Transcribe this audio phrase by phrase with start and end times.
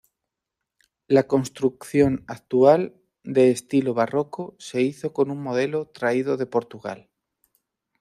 [1.07, 7.11] La construcción actual, de estilo barroco se hizo con un modelo traído de Portugal.